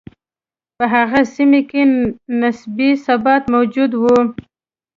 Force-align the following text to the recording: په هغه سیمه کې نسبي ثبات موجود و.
په 0.77 0.85
هغه 0.93 1.21
سیمه 1.35 1.61
کې 1.69 1.81
نسبي 2.41 2.89
ثبات 3.05 3.43
موجود 3.53 3.91
و. 4.01 4.03